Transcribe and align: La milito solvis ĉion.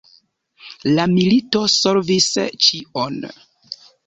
La 0.99 1.05
milito 1.11 1.61
solvis 1.75 2.31
ĉion. 2.69 3.23